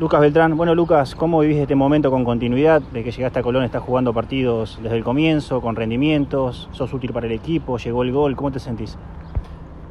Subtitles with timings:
[0.00, 2.80] Lucas Beltrán, bueno Lucas, ¿cómo vivís este momento con continuidad?
[2.80, 7.12] De que llegaste a Colón, estás jugando partidos desde el comienzo, con rendimientos, sos útil
[7.12, 8.96] para el equipo, llegó el gol, ¿cómo te sentís?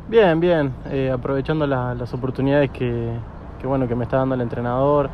[0.08, 3.12] Bien, bien, eh, aprovechando la, las oportunidades que,
[3.62, 5.12] que, bueno, que me está dando el entrenador,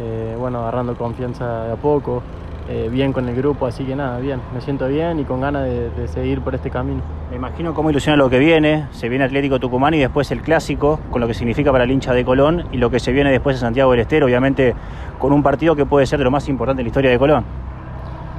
[0.00, 2.24] eh, bueno, agarrando confianza de a poco,
[2.68, 5.64] eh, bien con el grupo, así que nada, bien, me siento bien y con ganas
[5.64, 7.02] de, de, seguir por este camino.
[7.30, 11.00] Me imagino cómo ilusiona lo que viene, se viene Atlético Tucumán y después el clásico,
[11.10, 13.56] con lo que significa para el hincha de Colón y lo que se viene después
[13.56, 14.74] de Santiago del Estero, obviamente
[15.18, 17.44] con un partido que puede ser de lo más importante de la historia de Colón.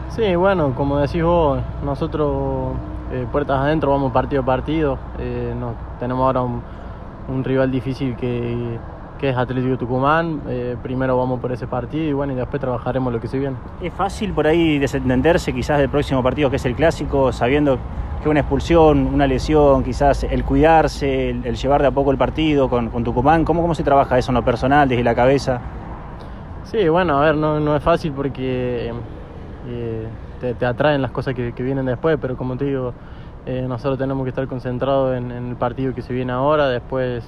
[0.09, 2.73] Sí, bueno, como decís vos, nosotros
[3.11, 6.61] eh, puertas adentro vamos partido a partido, eh, no, tenemos ahora un,
[7.27, 8.77] un rival difícil que
[9.23, 10.41] que es Atlético Tucumán.
[10.49, 13.55] Eh, primero vamos por ese partido y bueno, y después trabajaremos lo que se viene.
[13.81, 17.79] ¿Es fácil por ahí desentenderse quizás del próximo partido que es el clásico, sabiendo
[18.21, 22.17] que una expulsión, una lesión, quizás el cuidarse, el, el llevar de a poco el
[22.17, 23.45] partido con, con, Tucumán?
[23.45, 25.61] ¿Cómo, ¿Cómo se trabaja eso en lo personal, desde la cabeza?
[26.65, 28.91] Sí, bueno, a ver, no, no es fácil porque
[29.69, 30.07] eh,
[30.41, 32.93] te, te, atraen las cosas que, que, vienen después, pero como te digo,
[33.45, 37.23] eh, nosotros tenemos que estar concentrados en, en el partido que se viene ahora, después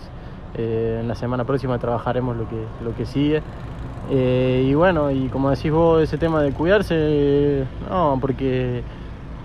[0.58, 3.42] eh, en la semana próxima trabajaremos lo que, lo que sigue.
[4.10, 8.84] Eh, y bueno, y como decís vos, ese tema de cuidarse, no, porque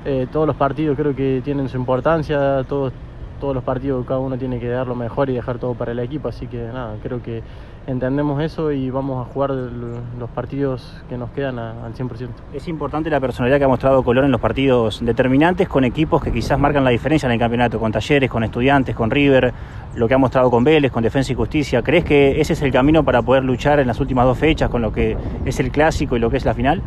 [0.05, 2.93] eh, todos los partidos creo que tienen su importancia, todos,
[3.41, 5.99] todos los partidos cada uno tiene que dar lo mejor y dejar todo para el
[5.99, 7.43] equipo, así que nada, creo que
[7.87, 12.29] entendemos eso y vamos a jugar los partidos que nos quedan a, al 100%.
[12.53, 16.31] Es importante la personalidad que ha mostrado Colón en los partidos determinantes con equipos que
[16.31, 19.53] quizás marcan la diferencia en el campeonato, con Talleres, con Estudiantes, con River,
[19.97, 21.83] lo que ha mostrado con Vélez, con Defensa y Justicia.
[21.83, 24.83] ¿Crees que ese es el camino para poder luchar en las últimas dos fechas con
[24.83, 26.83] lo que es el clásico y lo que es la final?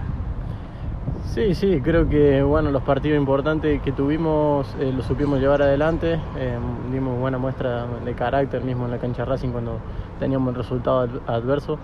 [1.26, 6.20] Sí, sí, creo que bueno, los partidos importantes que tuvimos eh, los supimos llevar adelante,
[6.38, 6.58] eh,
[6.92, 9.80] dimos buena muestra de carácter mismo en la cancha Racing cuando
[10.20, 11.80] teníamos el resultado adverso.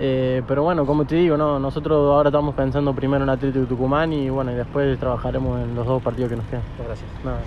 [0.00, 4.12] Eh, pero bueno, como te digo, no, nosotros ahora estamos pensando primero en Atlético Tucumán
[4.12, 6.62] y bueno, y después trabajaremos en los dos partidos que nos quedan.
[6.78, 7.10] Gracias.
[7.24, 7.40] Nada.